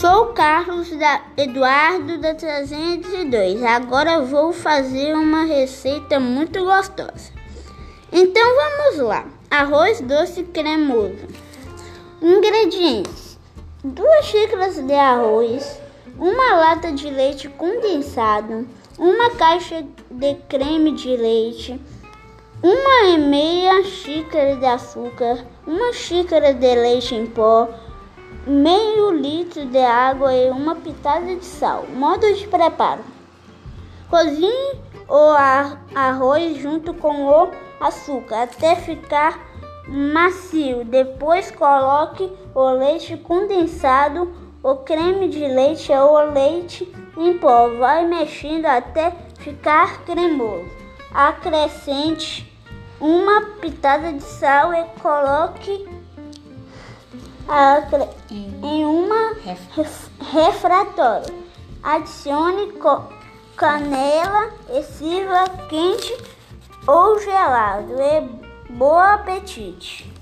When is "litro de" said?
29.10-29.78